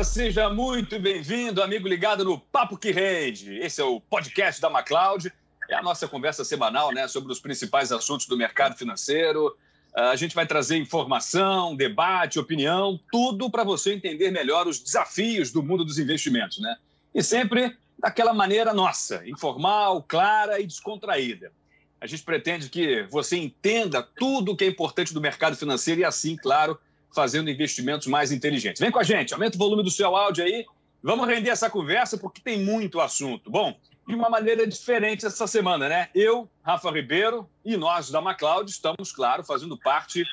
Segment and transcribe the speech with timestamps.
[0.00, 3.58] Olá, seja muito bem-vindo, amigo ligado no Papo que Rende.
[3.58, 5.30] Esse é o podcast da MacLeod.
[5.68, 9.54] É a nossa conversa semanal né, sobre os principais assuntos do mercado financeiro.
[9.94, 15.62] A gente vai trazer informação, debate, opinião, tudo para você entender melhor os desafios do
[15.62, 16.78] mundo dos investimentos, né?
[17.14, 21.52] E sempre daquela maneira nossa, informal, clara e descontraída.
[22.00, 26.04] A gente pretende que você entenda tudo o que é importante do mercado financeiro e
[26.06, 26.80] assim, claro,
[27.14, 28.80] fazendo investimentos mais inteligentes.
[28.80, 30.64] Vem com a gente, aumenta o volume do seu áudio aí.
[31.02, 33.50] Vamos render essa conversa porque tem muito assunto.
[33.50, 33.74] Bom,
[34.06, 36.08] de uma maneira diferente essa semana, né?
[36.14, 40.24] Eu, Rafa Ribeiro e nós da MacLeod estamos, claro, fazendo parte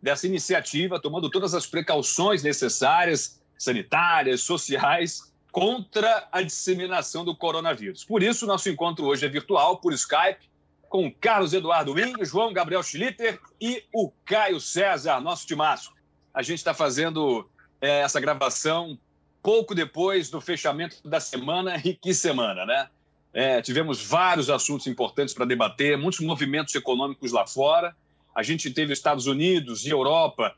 [0.00, 8.04] dessa iniciativa, tomando todas as precauções necessárias, sanitárias, sociais, contra a disseminação do coronavírus.
[8.04, 10.50] Por isso, nosso encontro hoje é virtual, por Skype,
[10.88, 15.93] com Carlos Eduardo Wing, João Gabriel Schlitter e o Caio César, nosso timaço.
[16.34, 17.48] A gente está fazendo
[17.80, 18.98] é, essa gravação
[19.44, 21.76] pouco depois do fechamento da semana.
[21.84, 22.88] E que semana, né?
[23.32, 27.94] É, tivemos vários assuntos importantes para debater, muitos movimentos econômicos lá fora.
[28.34, 30.54] A gente teve Estados Unidos e Europa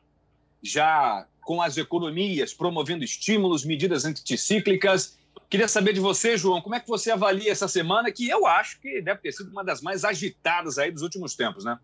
[0.61, 5.17] já com as economias promovendo estímulos, medidas anticíclicas.
[5.49, 8.79] Queria saber de você, João, como é que você avalia essa semana, que eu acho
[8.79, 11.79] que deve ter sido uma das mais agitadas aí dos últimos tempos, né?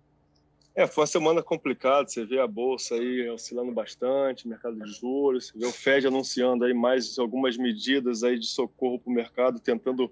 [0.76, 5.48] É, foi uma semana complicada, você vê a bolsa aí oscilando bastante, mercado de juros,
[5.48, 9.60] você vê o Fed anunciando aí mais algumas medidas aí de socorro para o mercado,
[9.60, 10.12] tentando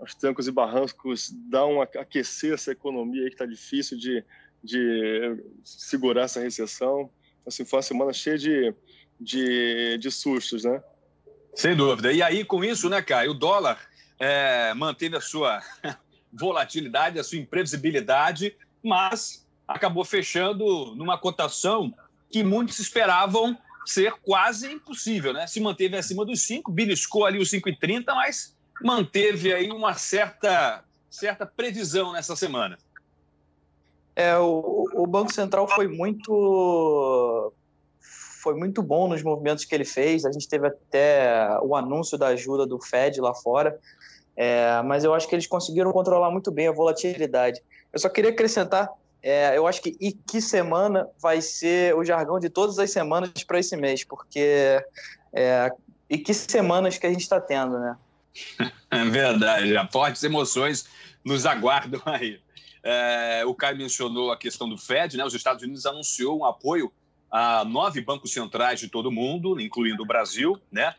[0.00, 4.24] aos trancos e barrancos dar um aquecer essa economia aí que está difícil de,
[4.62, 7.08] de segurar essa recessão.
[7.46, 8.74] Assim, foi uma semana cheia de,
[9.20, 10.82] de, de sustos, né?
[11.54, 12.12] Sem dúvida.
[12.12, 13.78] E aí, com isso, né, Caio, o dólar
[14.18, 15.60] é, manteve a sua
[16.32, 21.92] volatilidade, a sua imprevisibilidade, mas acabou fechando numa cotação
[22.30, 25.46] que muitos esperavam ser quase impossível, né?
[25.46, 31.44] Se manteve acima dos 5, beliscou ali os 5,30, mas manteve aí uma certa, certa
[31.44, 32.78] previsão nessa semana.
[34.14, 37.52] É, o, o Banco Central foi muito
[38.42, 40.24] foi muito bom nos movimentos que ele fez.
[40.24, 43.78] A gente teve até o anúncio da ajuda do Fed lá fora,
[44.36, 47.62] é, mas eu acho que eles conseguiram controlar muito bem a volatilidade.
[47.92, 48.90] Eu só queria acrescentar
[49.22, 53.30] é, eu acho que e que semana vai ser o jargão de todas as semanas
[53.46, 54.84] para esse mês, porque
[55.32, 55.70] é,
[56.10, 57.96] e que semanas que a gente está tendo, né?
[58.90, 60.86] É verdade, fortes emoções
[61.24, 62.38] nos aguardam aí.
[62.82, 65.24] É, o Caio mencionou a questão do Fed, né?
[65.24, 66.92] Os Estados Unidos anunciou um apoio
[67.30, 70.94] a nove bancos centrais de todo o mundo, incluindo o Brasil, né?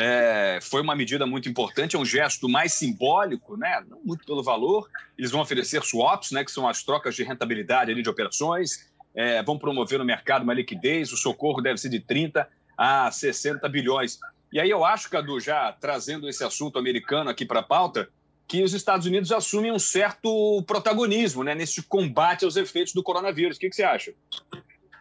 [0.00, 3.82] É, foi uma medida muito importante, é um gesto mais simbólico, né?
[3.88, 4.88] não muito pelo valor.
[5.18, 6.44] Eles vão oferecer swaps, né?
[6.44, 10.54] que são as trocas de rentabilidade ali, de operações, é, vão promover no mercado uma
[10.54, 14.20] liquidez, o socorro deve ser de 30 a 60 bilhões.
[14.52, 18.08] E aí eu acho, Cadu, já trazendo esse assunto americano aqui para a pauta,
[18.46, 23.56] que os Estados Unidos assumem um certo protagonismo né, nesse combate aos efeitos do coronavírus.
[23.56, 24.14] O que, que você acha?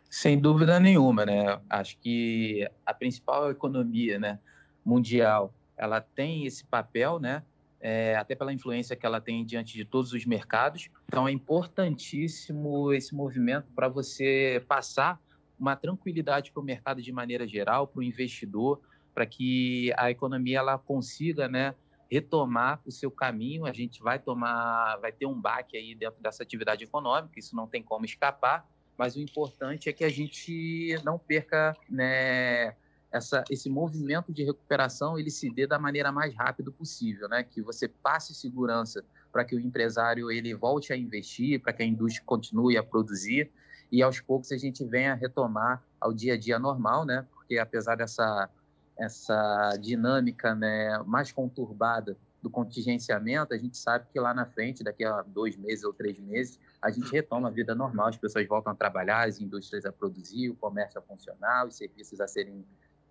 [0.10, 1.60] Sem dúvida nenhuma, né?
[1.70, 4.40] Acho que a principal economia, né?
[4.88, 7.44] Mundial, ela tem esse papel, né?
[7.80, 10.90] É, até pela influência que ela tem diante de todos os mercados.
[11.06, 15.22] Então, é importantíssimo esse movimento para você passar
[15.60, 18.82] uma tranquilidade para o mercado de maneira geral, para o investidor,
[19.14, 21.76] para que a economia ela consiga, né,
[22.10, 23.66] retomar o seu caminho.
[23.66, 27.68] A gente vai tomar, vai ter um baque aí dentro dessa atividade econômica, isso não
[27.68, 28.68] tem como escapar.
[28.98, 32.76] Mas o importante é que a gente não perca, né,
[33.12, 37.44] essa, esse movimento de recuperação ele se dê da maneira mais rápida possível, né?
[37.44, 41.86] Que você passe segurança para que o empresário ele volte a investir, para que a
[41.86, 43.52] indústria continue a produzir
[43.92, 47.26] e aos poucos a gente venha retomar ao dia a dia normal, né?
[47.34, 48.50] Porque apesar dessa
[48.98, 55.04] essa dinâmica né, mais conturbada do contingenciamento, a gente sabe que lá na frente, daqui
[55.04, 58.74] a dois meses ou três meses, a gente retoma a vida normal, as pessoas voltam
[58.74, 62.66] a trabalhar, as indústrias a produzir, o comércio a funcionar, os serviços a serem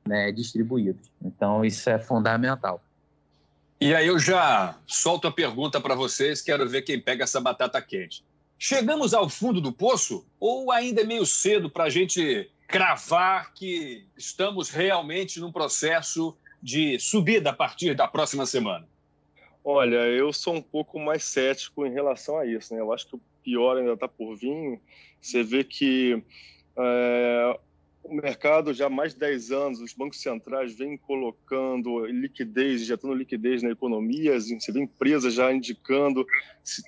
[0.06, 1.10] né, distribuídos.
[1.22, 2.82] Então, isso é fundamental.
[3.80, 7.80] E aí eu já solto a pergunta para vocês, quero ver quem pega essa batata
[7.82, 8.24] quente.
[8.58, 14.06] Chegamos ao fundo do poço ou ainda é meio cedo para a gente cravar que
[14.16, 18.88] estamos realmente num processo de subida a partir da próxima semana?
[19.62, 22.74] Olha, eu sou um pouco mais cético em relação a isso.
[22.74, 22.80] Né?
[22.80, 24.80] Eu acho que o pior ainda está por vir.
[25.20, 26.22] Você vê que
[26.78, 27.60] é,
[28.08, 33.14] o mercado já há mais de 10 anos, os bancos centrais vêm colocando liquidez, injetando
[33.14, 36.26] liquidez na economia, você vê empresas já indicando,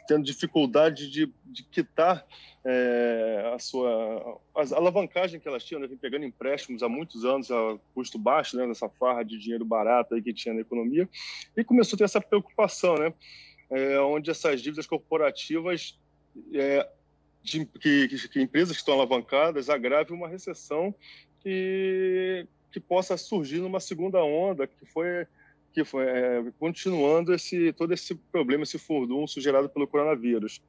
[0.07, 2.25] tendo dificuldade de, de quitar
[2.65, 5.87] é, a sua a alavancagem que elas tinham, né?
[5.87, 8.67] vem pegando empréstimos há muitos anos a custo baixo, né?
[8.67, 11.09] nessa farra de dinheiro barato aí que tinha na economia,
[11.57, 13.13] e começou a ter essa preocupação, né?
[13.71, 15.99] É, onde essas dívidas corporativas
[16.55, 16.89] é,
[17.51, 20.95] que, que, que, empresas que estão alavancadas agravem uma recessão
[21.41, 25.27] que, que possa surgir numa segunda onda, que foi
[25.73, 30.63] que foi é, continuando esse todo esse problema, esse furdunço gerado pelo coronavírus.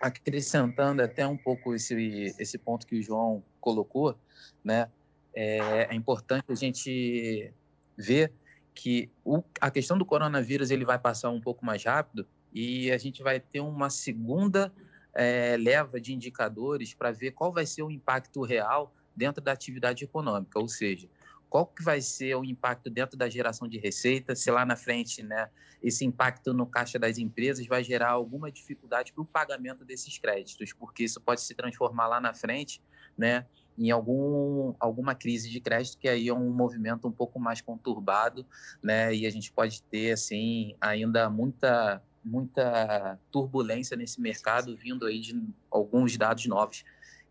[0.00, 4.16] Acrescentando até um pouco esse esse ponto que o João colocou,
[4.64, 4.88] né?
[5.34, 7.52] É, é importante a gente
[7.96, 8.32] ver
[8.74, 12.98] que o, a questão do coronavírus ele vai passar um pouco mais rápido e a
[12.98, 14.72] gente vai ter uma segunda
[15.14, 20.04] é, leva de indicadores para ver qual vai ser o impacto real dentro da atividade
[20.04, 21.08] econômica, ou seja,
[21.52, 25.22] qual que vai ser o impacto dentro da geração de receita, se lá na frente,
[25.22, 25.50] né,
[25.82, 30.72] esse impacto no caixa das empresas vai gerar alguma dificuldade para o pagamento desses créditos,
[30.72, 32.82] porque isso pode se transformar lá na frente,
[33.18, 33.44] né,
[33.76, 38.46] em algum, alguma crise de crédito, que aí é um movimento um pouco mais conturbado,
[38.82, 45.20] né, e a gente pode ter, assim, ainda muita muita turbulência nesse mercado, vindo aí
[45.20, 45.40] de
[45.70, 46.84] alguns dados novos,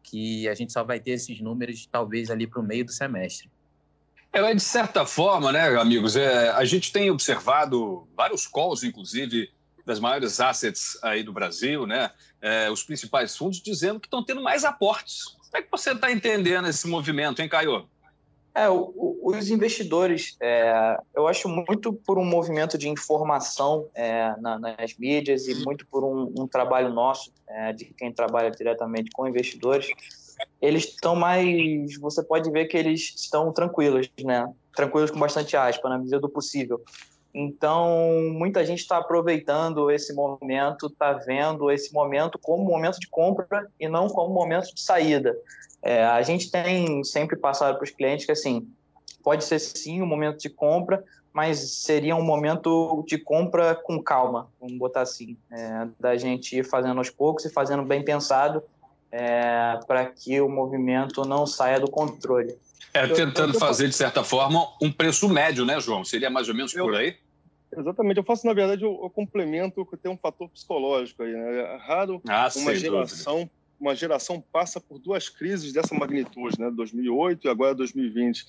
[0.03, 3.49] que a gente só vai ter esses números talvez ali para o meio do semestre.
[4.33, 9.51] É, de certa forma, né, amigos, é, a gente tem observado vários calls, inclusive,
[9.85, 12.11] das maiores assets aí do Brasil, né,
[12.41, 15.25] é, os principais fundos dizendo que estão tendo mais aportes.
[15.25, 17.89] Como é que você está entendendo esse movimento, hein, Caio?
[18.55, 24.57] É, o, os investidores, é, eu acho muito por um movimento de informação é, na,
[24.57, 29.27] nas mídias e muito por um, um trabalho nosso, é, de quem trabalha diretamente com
[29.27, 29.87] investidores,
[30.59, 31.99] eles estão mais.
[31.99, 34.51] Você pode ver que eles estão tranquilos, né?
[34.75, 36.81] Tranquilos com bastante aspa, na medida do possível.
[37.33, 43.69] Então, muita gente está aproveitando esse momento, está vendo esse momento como momento de compra
[43.79, 45.37] e não como momento de saída.
[45.83, 48.67] É, a gente tem sempre passado para os clientes que, assim,
[49.23, 51.03] pode ser sim um momento de compra,
[51.33, 56.65] mas seria um momento de compra com calma, vamos botar assim, é, da gente ir
[56.65, 58.61] fazendo aos poucos e fazendo bem pensado
[59.11, 62.55] é, para que o movimento não saia do controle.
[62.93, 66.03] É, tentando fazer, de certa forma, um preço médio, né, João?
[66.03, 67.15] Seria mais ou menos por aí?
[67.77, 68.17] Exatamente.
[68.17, 71.31] Eu faço, na verdade, o, o complemento que tem um fator psicológico aí.
[71.31, 71.59] Né?
[71.59, 76.69] É raro ah, uma geração dúvida uma geração passa por duas crises dessa magnitude, né?
[76.69, 78.45] 2008 e agora 2020.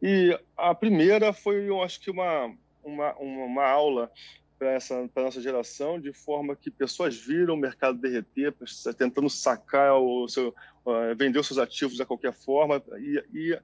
[0.00, 2.54] E a primeira foi, eu acho que uma
[2.88, 4.10] uma, uma aula
[4.58, 8.52] para essa pra nossa geração, de forma que pessoas viram o mercado derreter,
[8.96, 10.48] tentando sacar o seu,
[10.84, 13.60] uh, vender os seus ativos de qualquer forma e, e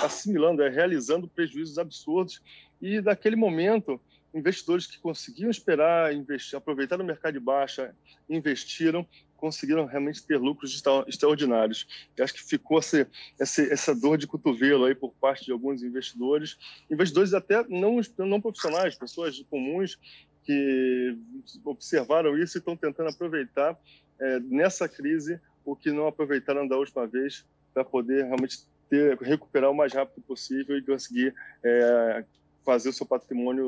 [0.00, 2.42] assimilando, é, realizando prejuízos absurdos.
[2.80, 4.00] E daquele momento,
[4.32, 7.94] investidores que conseguiam esperar, investir, aproveitar o mercado de baixa,
[8.28, 9.06] investiram
[9.38, 11.86] conseguiram realmente ter lucros extraordinários.
[12.16, 13.08] Eu acho que ficou essa,
[13.38, 16.58] essa, essa, dor de cotovelo aí por parte de alguns investidores,
[16.90, 19.98] investidores até não, não profissionais, pessoas comuns
[20.44, 21.16] que
[21.64, 23.78] observaram isso e estão tentando aproveitar
[24.20, 29.70] é, nessa crise o que não aproveitaram da última vez para poder realmente ter, recuperar
[29.70, 32.24] o mais rápido possível e conseguir é,
[32.64, 33.66] fazer o seu patrimônio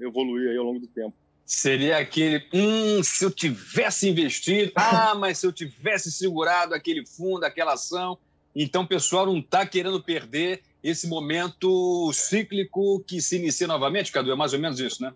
[0.00, 1.14] evoluir aí ao longo do tempo.
[1.48, 7.42] Seria aquele, hum, se eu tivesse investido, ah, mas se eu tivesse segurado aquele fundo,
[7.42, 8.18] aquela ação.
[8.54, 14.30] Então, o pessoal não está querendo perder esse momento cíclico que se inicia novamente, Cadu?
[14.30, 15.14] É mais ou menos isso, né?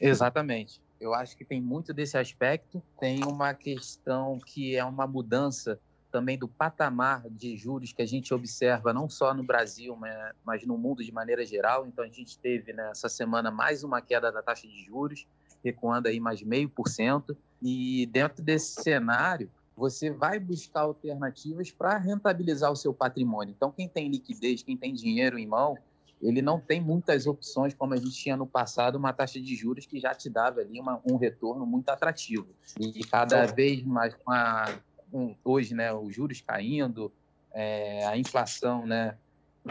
[0.00, 0.80] Exatamente.
[1.00, 2.82] Eu acho que tem muito desse aspecto.
[2.98, 5.78] Tem uma questão que é uma mudança
[6.14, 9.98] também do patamar de juros que a gente observa não só no Brasil,
[10.44, 11.88] mas no mundo de maneira geral.
[11.88, 15.26] Então, a gente teve nessa semana mais uma queda da taxa de juros,
[15.64, 17.36] recuando aí mais meio por cento.
[17.60, 23.52] E dentro desse cenário, você vai buscar alternativas para rentabilizar o seu patrimônio.
[23.52, 25.76] Então, quem tem liquidez, quem tem dinheiro em mão,
[26.22, 29.84] ele não tem muitas opções, como a gente tinha no passado, uma taxa de juros
[29.84, 32.46] que já te dava ali uma, um retorno muito atrativo.
[32.78, 34.72] E cada vez mais com a
[35.14, 37.14] com hoje, né, os juros caindo,
[37.52, 39.16] é, a inflação, né,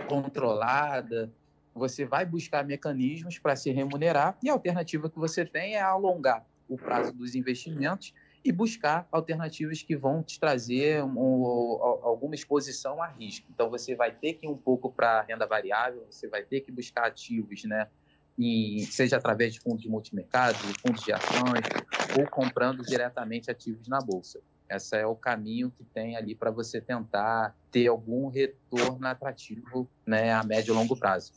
[0.07, 1.29] controlada,
[1.75, 6.47] você vai buscar mecanismos para se remunerar e a alternativa que você tem é alongar
[6.65, 8.13] o prazo dos investimentos
[8.45, 11.43] e buscar alternativas que vão te trazer um,
[12.03, 13.47] alguma exposição a risco.
[13.51, 16.71] Então, você vai ter que ir um pouco para renda variável, você vai ter que
[16.71, 17.89] buscar ativos, né?
[18.37, 21.65] E, seja através de fundos de multimercado, fundos de ações,
[22.17, 24.41] ou comprando diretamente ativos na Bolsa.
[24.75, 30.33] Esse é o caminho que tem ali para você tentar ter algum retorno atrativo né,
[30.33, 31.31] a médio e longo prazo.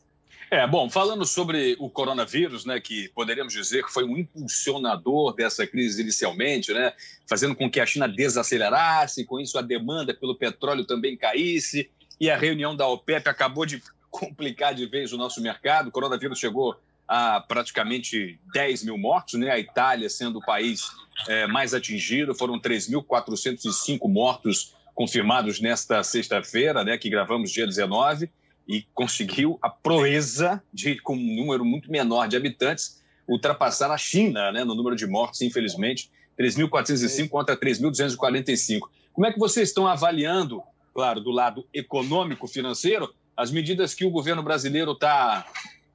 [0.50, 5.66] É, bom, falando sobre o coronavírus, né, que poderíamos dizer que foi um impulsionador dessa
[5.66, 6.92] crise inicialmente, né,
[7.28, 11.90] fazendo com que a China desacelerasse, com isso a demanda pelo petróleo também caísse,
[12.20, 15.88] e a reunião da OPEP acabou de complicar de vez o nosso mercado.
[15.88, 16.76] O coronavírus chegou
[17.08, 19.50] a praticamente 10 mil mortos, né?
[19.50, 20.90] A Itália sendo o país
[21.28, 26.98] é, mais atingido, foram 3.405 mortos confirmados nesta sexta-feira, né?
[26.98, 28.30] Que gravamos dia 19
[28.68, 34.50] e conseguiu a proeza de, com um número muito menor de habitantes, ultrapassar a China,
[34.50, 34.64] né?
[34.64, 38.80] No número de mortes, infelizmente, 3.405 contra 3.245.
[39.12, 44.10] Como é que vocês estão avaliando, claro, do lado econômico financeiro, as medidas que o
[44.10, 45.46] governo brasileiro está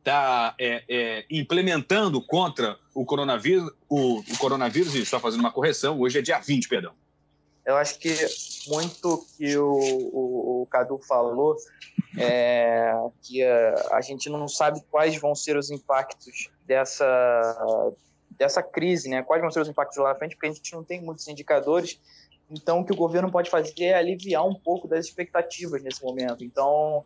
[0.04, 6.00] tá, é, é, implementando contra o coronavírus, o, o coronavírus, e só fazendo uma correção,
[6.00, 6.94] hoje é dia 20, perdão.
[7.66, 8.14] Eu acho que
[8.68, 11.56] muito que o, o, o Cadu falou
[12.18, 12.92] é
[13.22, 17.94] que a, a, gente não sabe quais vão ser os impactos dessa,
[18.32, 19.22] dessa crise, né?
[19.22, 22.00] Quais vão ser os impactos lá na frente, porque a gente não tem muitos indicadores.
[22.50, 26.44] Então, o que o governo pode fazer é aliviar um pouco das expectativas nesse momento.
[26.44, 27.06] Então,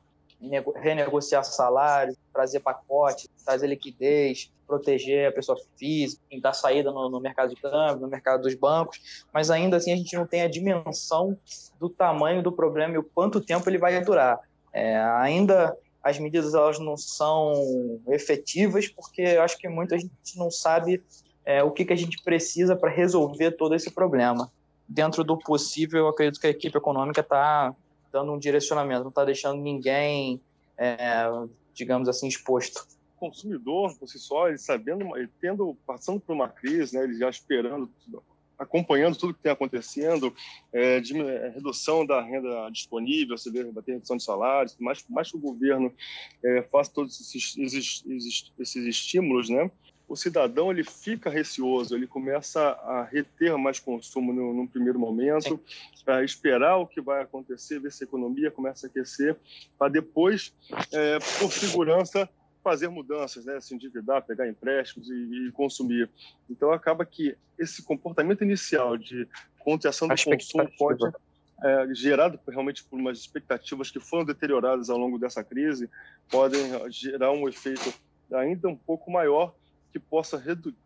[0.75, 7.49] renegociar salários, trazer pacotes, trazer liquidez, proteger a pessoa física, dar saída no, no, mercado
[7.49, 11.37] de câmbio, no mercado dos bancos, mas ainda assim a gente não tem a dimensão
[11.79, 14.39] do tamanho do problema e o quanto tempo ele vai durar.
[14.73, 17.53] É, ainda as medidas elas não são
[18.09, 21.01] efetivas porque eu acho que muita gente não sabe
[21.45, 24.51] é, o que, que a gente precisa para resolver todo esse problema.
[24.87, 27.73] Dentro do possível, eu acredito que a equipe econômica está
[28.15, 30.39] dando um direcionamento, não está deixando ninguém,
[30.77, 30.97] é,
[31.73, 32.87] digamos assim, exposto.
[33.17, 37.17] O consumidor, por si só, ele sabendo, ele tendo, passando por uma crise, né, ele
[37.17, 37.91] já esperando,
[38.57, 40.33] acompanhando tudo que tem acontecendo,
[40.71, 45.05] é, de, é, redução da renda disponível, você vê, vai ter redução de salários, mais,
[45.09, 45.93] mais que o governo
[46.41, 49.69] é, faça todos esses, esses, esses estímulos, né,
[50.07, 55.59] o cidadão ele fica receoso, ele começa a reter mais consumo no, num primeiro momento,
[56.03, 59.35] para esperar o que vai acontecer, ver se a economia começa a aquecer,
[59.77, 60.53] para depois,
[60.91, 62.29] é, por segurança,
[62.63, 63.59] fazer mudanças, né?
[63.59, 66.09] se endividar, pegar empréstimos e, e, consumir.
[66.49, 69.27] Então acaba que esse comportamento inicial de
[69.59, 71.03] contenção do consumo pode
[71.63, 75.89] é, gerado realmente por umas expectativas que foram deterioradas ao longo dessa crise,
[76.29, 77.93] podem gerar um efeito
[78.33, 79.53] ainda um pouco maior
[79.95, 80.43] que possa,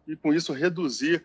[0.07, 1.23] e com isso, reduzir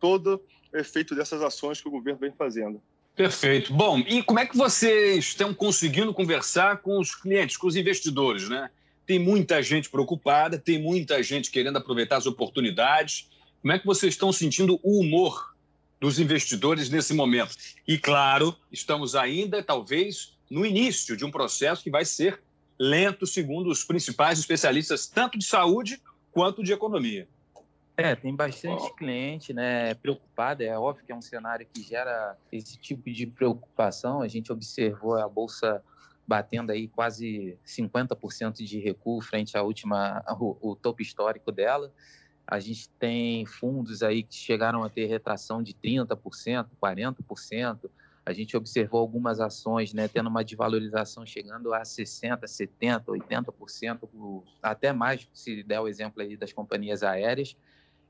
[0.00, 0.42] todo
[0.72, 2.80] o efeito dessas ações que o governo vem fazendo.
[3.14, 3.74] Perfeito.
[3.74, 8.48] Bom, e como é que vocês estão conseguindo conversar com os clientes, com os investidores,
[8.48, 8.70] né?
[9.04, 13.28] Tem muita gente preocupada, tem muita gente querendo aproveitar as oportunidades.
[13.60, 15.54] Como é que vocês estão sentindo o humor
[16.00, 17.54] dos investidores nesse momento?
[17.86, 22.40] E, claro, estamos ainda, talvez, no início de um processo que vai ser
[22.78, 26.00] lento, segundo os principais especialistas, tanto de saúde
[26.38, 27.26] quanto de economia.
[27.96, 30.62] É, tem bastante cliente né, preocupado.
[30.62, 34.22] É óbvio que é um cenário que gera esse tipo de preocupação.
[34.22, 35.82] A gente observou a Bolsa
[36.24, 41.92] batendo aí quase 50% de recuo frente à última, o, topo histórico dela.
[42.46, 47.90] A gente tem fundos aí que chegaram a ter retração de 30%, 40%.
[48.28, 54.92] A gente observou algumas ações né, tendo uma desvalorização chegando a 60%, 70%, 80%, até
[54.92, 57.56] mais, se der o exemplo aí das companhias aéreas.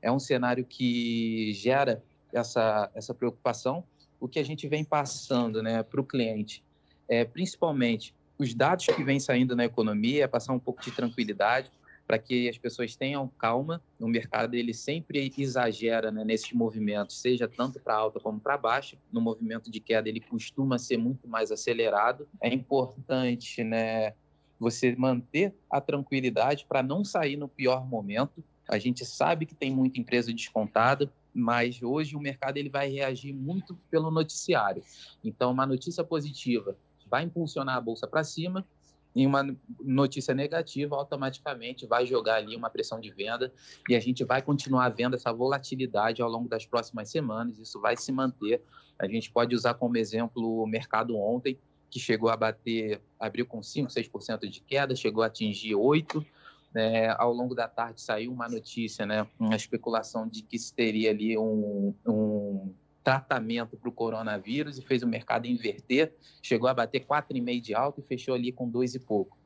[0.01, 3.81] É um cenário que gera essa, essa preocupação.
[4.19, 6.65] O que a gente vem passando né, para o cliente,
[7.07, 11.71] é, principalmente os dados que vêm saindo na economia, é passar um pouco de tranquilidade,
[12.09, 13.83] para que as pessoas tenham calma.
[13.99, 18.97] O mercado ele sempre exagera né, nesses movimentos, seja tanto para alta como para baixa.
[19.11, 22.27] No movimento de queda ele costuma ser muito mais acelerado.
[22.41, 24.15] É importante, né,
[24.59, 28.43] você manter a tranquilidade para não sair no pior momento.
[28.67, 33.33] A gente sabe que tem muita empresa descontada, mas hoje o mercado ele vai reagir
[33.33, 34.81] muito pelo noticiário.
[35.23, 36.75] Então, uma notícia positiva
[37.07, 38.65] vai impulsionar a bolsa para cima
[39.15, 39.43] em uma
[39.81, 43.51] notícia negativa, automaticamente vai jogar ali uma pressão de venda
[43.87, 47.57] e a gente vai continuar vendo essa volatilidade ao longo das próximas semanas.
[47.59, 48.61] Isso vai se manter.
[48.97, 51.57] A gente pode usar como exemplo o mercado ontem,
[51.89, 56.25] que chegou a bater, abriu com 5, 6% de queda, chegou a atingir 8%.
[56.75, 61.09] É, ao longo da tarde saiu uma notícia, né, uma especulação de que se teria
[61.09, 62.71] ali um, um
[63.03, 67.99] tratamento para o coronavírus e fez o mercado inverter, chegou a bater 4,5 de alta
[67.99, 69.37] e fechou ali com dois e pouco.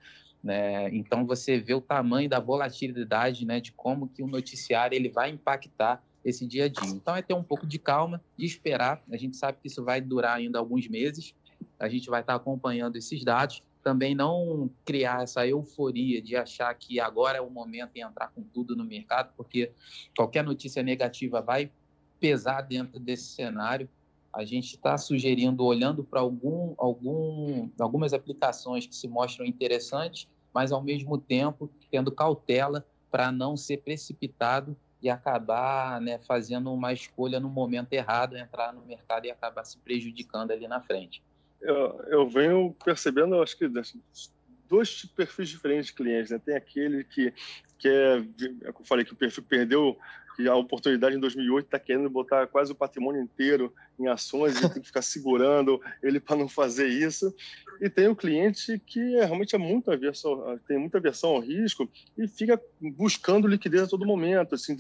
[0.44, 0.94] Né?
[0.94, 5.30] Então você vê o tamanho da volatilidade, né, de como que o noticiário ele vai
[5.30, 6.90] impactar esse dia a dia.
[6.90, 9.02] Então é ter um pouco de calma, de esperar.
[9.12, 11.34] A gente sabe que isso vai durar ainda alguns meses.
[11.80, 13.62] A gente vai estar acompanhando esses dados.
[13.82, 18.42] Também não criar essa euforia de achar que agora é o momento de entrar com
[18.42, 19.72] tudo no mercado, porque
[20.16, 21.70] qualquer notícia negativa vai
[22.24, 23.90] pesar dentro desse cenário.
[24.32, 30.72] A gente está sugerindo, olhando para algum, algum, algumas aplicações que se mostram interessantes, mas
[30.72, 37.42] ao mesmo tempo tendo cautela para não ser precipitado e acabar né, fazendo uma escolha
[37.42, 41.22] no momento errado, entrar no mercado e acabar se prejudicando ali na frente.
[41.60, 41.76] Eu,
[42.08, 43.68] eu venho percebendo, acho que
[44.70, 46.32] dois perfis diferentes de clientes.
[46.32, 46.40] Né?
[46.40, 47.34] Tem aquele que
[47.78, 48.26] quer, é,
[48.64, 49.98] eu falei que o perfil perdeu
[50.36, 54.70] que a oportunidade em 2008 está querendo botar quase o patrimônio inteiro em ações e
[54.70, 57.34] tem que ficar segurando ele para não fazer isso.
[57.82, 61.90] E tem o cliente que é, realmente é muito aversão, tem muita aversão ao risco
[62.18, 64.76] e fica buscando liquidez a todo momento, assim,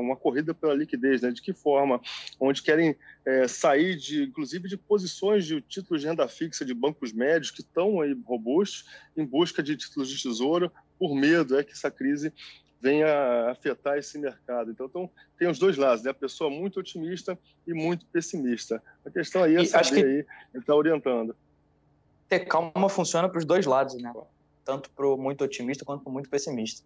[0.00, 1.30] uma corrida pela liquidez, né?
[1.30, 2.00] De que forma?
[2.40, 7.12] Onde querem é, sair de, inclusive, de posições de títulos de renda fixa de bancos
[7.12, 8.84] médios que estão aí robustos
[9.16, 12.32] em busca de títulos de tesouro por medo é que essa crise
[12.80, 14.70] venha afetar esse mercado.
[14.70, 16.10] Então, então, tem os dois lados, né?
[16.10, 18.82] A pessoa muito otimista e muito pessimista.
[19.04, 20.04] A questão aí é e saber que...
[20.04, 21.34] aí, está orientando.
[22.28, 24.12] Ter calma funciona para os dois lados, né?
[24.64, 26.84] Tanto para o muito otimista quanto para o muito pessimista.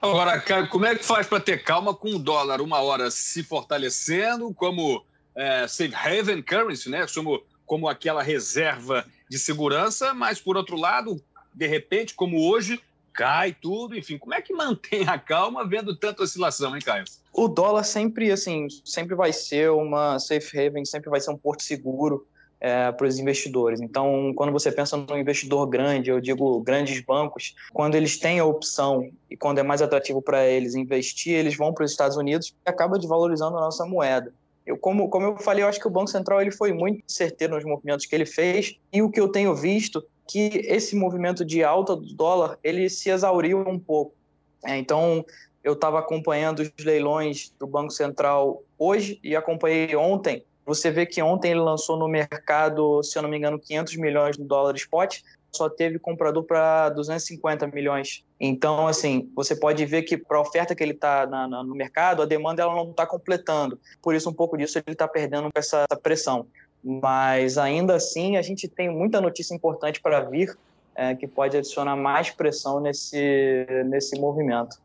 [0.00, 4.54] Agora, como é que faz para ter calma com o dólar uma hora se fortalecendo
[4.54, 5.04] como
[5.34, 7.04] é, safe haven currency, né?
[7.12, 12.80] Como, como aquela reserva de segurança, mas por outro lado, de repente, como hoje,
[13.18, 17.04] cai tudo, enfim, como é que mantém a calma vendo tanta oscilação, hein, Caio?
[17.32, 21.64] O dólar sempre, assim, sempre vai ser uma safe haven, sempre vai ser um porto
[21.64, 22.24] seguro
[22.60, 23.80] é, para os investidores.
[23.80, 28.44] Então, quando você pensa num investidor grande, eu digo grandes bancos, quando eles têm a
[28.44, 32.54] opção e quando é mais atrativo para eles investir, eles vão para os Estados Unidos
[32.64, 34.32] e acaba desvalorizando a nossa moeda.
[34.64, 37.56] Eu, como, como eu falei, eu acho que o Banco Central ele foi muito certeiro
[37.56, 41.64] nos movimentos que ele fez e o que eu tenho visto que esse movimento de
[41.64, 44.14] alta do dólar ele se exauriu um pouco.
[44.62, 45.24] É, então,
[45.64, 50.44] eu estava acompanhando os leilões do Banco Central hoje e acompanhei ontem.
[50.66, 54.36] Você vê que ontem ele lançou no mercado, se eu não me engano, 500 milhões
[54.36, 58.22] de dólares spot, só teve comprador para 250 milhões.
[58.38, 62.26] Então, assim, você pode ver que para a oferta que ele está no mercado, a
[62.26, 63.80] demanda ela não está completando.
[64.02, 66.46] Por isso, um pouco disso ele está perdendo essa pressão
[66.82, 70.56] mas ainda assim a gente tem muita notícia importante para vir
[70.94, 74.76] é, que pode adicionar mais pressão nesse, nesse movimento.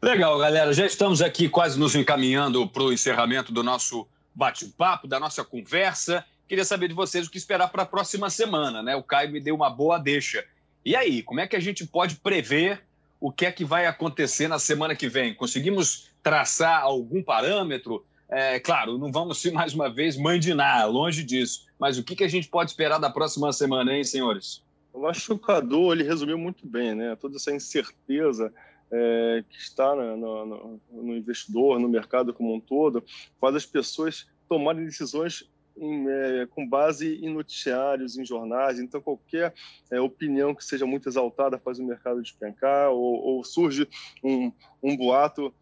[0.00, 0.72] Legal, galera.
[0.72, 6.24] Já estamos aqui quase nos encaminhando para o encerramento do nosso bate-papo, da nossa conversa.
[6.48, 8.96] Queria saber de vocês o que esperar para a próxima semana, né?
[8.96, 10.44] O Caio me deu uma boa deixa.
[10.84, 12.82] E aí, como é que a gente pode prever
[13.20, 15.34] o que é que vai acontecer na semana que vem?
[15.34, 18.06] Conseguimos traçar algum parâmetro?
[18.30, 21.66] É, claro, não vamos mais uma vez mandinar, longe disso.
[21.78, 24.62] Mas o que, que a gente pode esperar da próxima semana, hein, senhores?
[24.92, 27.16] Eu acho que o Cadu ele resumiu muito bem, né?
[27.16, 28.52] Toda essa incerteza
[28.90, 33.02] é, que está no, no, no, investidor, no mercado como um todo,
[33.40, 38.78] faz as pessoas tomarem decisões em, é, com base em noticiários, em jornais.
[38.78, 39.54] Então, qualquer
[39.90, 43.88] é, opinião que seja muito exaltada faz o mercado despencar, ou, ou surge
[44.22, 45.54] um, um boato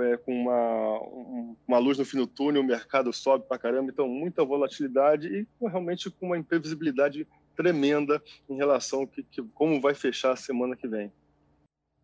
[0.00, 4.08] é, com uma, uma luz no fim do túnel, o mercado sobe para caramba, então
[4.08, 7.26] muita volatilidade e realmente com uma imprevisibilidade
[7.56, 11.12] tremenda em relação a que, que, como vai fechar a semana que vem.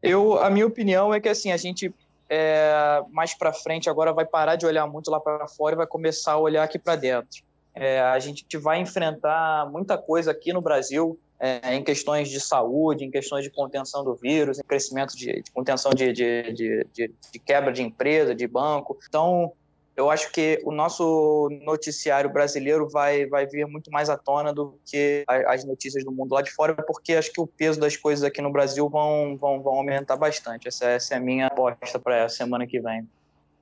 [0.02, 1.94] Eu, a minha opinião é que assim a gente
[2.28, 5.86] é, mais para frente agora vai parar de olhar muito lá para fora e vai
[5.86, 7.42] começar a olhar aqui para dentro.
[7.74, 13.04] É, a gente vai enfrentar muita coisa aqui no Brasil é, em questões de saúde,
[13.04, 17.70] em questões de contenção do vírus, em crescimento de, de contenção de, de, de, quebra
[17.70, 18.98] de empresa, de banco.
[19.06, 19.52] Então,
[19.94, 24.78] eu acho que o nosso noticiário brasileiro vai, vai vir muito mais à tona do
[24.86, 28.24] que as notícias do mundo lá de fora, porque acho que o peso das coisas
[28.24, 30.66] aqui no Brasil vão, vão, vão aumentar bastante.
[30.66, 33.06] Essa, essa é a minha aposta para a semana que vem.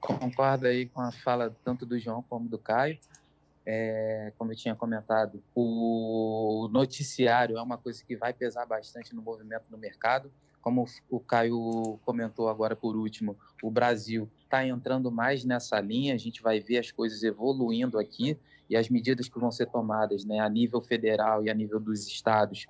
[0.01, 2.97] Concordo aí com a fala tanto do João como do Caio
[3.64, 9.22] é, como eu tinha comentado, o noticiário é uma coisa que vai pesar bastante no
[9.22, 10.33] movimento do mercado.
[10.61, 16.18] Como o Caio comentou agora por último, o Brasil está entrando mais nessa linha, a
[16.18, 20.38] gente vai ver as coisas evoluindo aqui e as medidas que vão ser tomadas né,
[20.40, 22.66] a nível federal e a nível dos estados,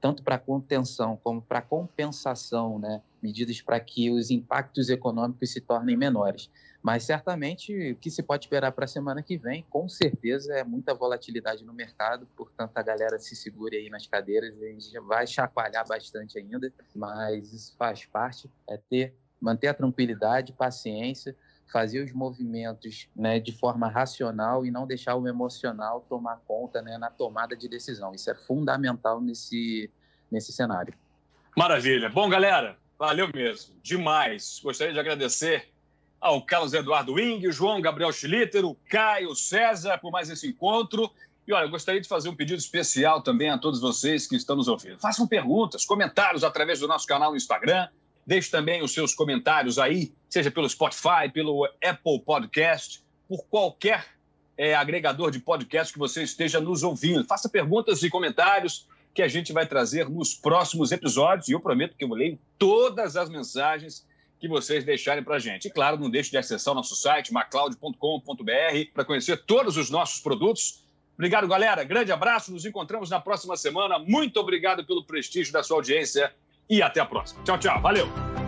[0.00, 5.96] tanto para contenção como para compensação, né, medidas para que os impactos econômicos se tornem
[5.96, 6.48] menores.
[6.82, 10.62] Mas certamente o que se pode esperar para a semana que vem, com certeza, é
[10.62, 15.26] muita volatilidade no mercado, portanto a galera se segure aí nas cadeiras, a gente vai
[15.26, 21.36] chacoalhar bastante ainda, mas isso faz parte, é ter, manter a tranquilidade, paciência,
[21.72, 26.96] fazer os movimentos né, de forma racional e não deixar o emocional tomar conta né,
[26.98, 28.14] na tomada de decisão.
[28.14, 29.90] Isso é fundamental nesse,
[30.30, 30.94] nesse cenário.
[31.56, 32.08] Maravilha.
[32.08, 33.74] Bom, galera, valeu mesmo.
[33.82, 34.60] Demais.
[34.62, 35.68] Gostaria de agradecer
[36.20, 41.10] ao Carlos Eduardo Wing, João Gabriel Schlitter, o Caio César por mais esse encontro.
[41.46, 44.66] E olha, gostaria de fazer um pedido especial também a todos vocês que estão nos
[44.66, 44.98] ouvindo.
[44.98, 47.88] Façam perguntas, comentários através do nosso canal no Instagram.
[48.26, 54.04] Deixe também os seus comentários aí, seja pelo Spotify, pelo Apple Podcast, por qualquer
[54.58, 57.24] é, agregador de podcast que você esteja nos ouvindo.
[57.24, 61.48] Faça perguntas e comentários que a gente vai trazer nos próximos episódios.
[61.48, 64.06] E eu prometo que eu leio todas as mensagens
[64.38, 65.68] que vocês deixarem para a gente.
[65.68, 70.20] E claro, não deixe de acessar o nosso site, macloud.com.br, para conhecer todos os nossos
[70.20, 70.84] produtos.
[71.14, 71.82] Obrigado, galera.
[71.82, 72.52] Grande abraço.
[72.52, 73.98] Nos encontramos na próxima semana.
[73.98, 76.30] Muito obrigado pelo prestígio da sua audiência
[76.68, 77.42] e até a próxima.
[77.42, 77.80] Tchau, tchau.
[77.80, 78.45] Valeu!